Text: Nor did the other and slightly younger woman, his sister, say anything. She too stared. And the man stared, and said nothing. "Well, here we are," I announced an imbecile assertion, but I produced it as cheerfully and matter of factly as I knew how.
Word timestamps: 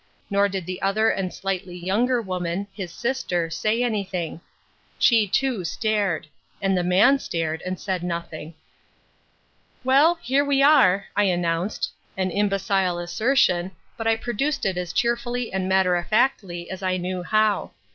Nor 0.31 0.49
did 0.49 0.65
the 0.65 0.81
other 0.81 1.11
and 1.11 1.31
slightly 1.31 1.77
younger 1.77 2.23
woman, 2.23 2.65
his 2.73 2.91
sister, 2.91 3.51
say 3.51 3.83
anything. 3.83 4.41
She 4.97 5.27
too 5.27 5.63
stared. 5.63 6.25
And 6.59 6.75
the 6.75 6.83
man 6.83 7.19
stared, 7.19 7.61
and 7.67 7.79
said 7.79 8.01
nothing. 8.01 8.55
"Well, 9.83 10.15
here 10.15 10.43
we 10.43 10.63
are," 10.63 11.05
I 11.15 11.25
announced 11.25 11.91
an 12.17 12.31
imbecile 12.31 12.97
assertion, 12.97 13.73
but 13.95 14.07
I 14.07 14.15
produced 14.15 14.65
it 14.65 14.75
as 14.75 14.91
cheerfully 14.91 15.53
and 15.53 15.69
matter 15.69 15.95
of 15.95 16.07
factly 16.07 16.67
as 16.71 16.81
I 16.81 16.97
knew 16.97 17.21
how. 17.21 17.69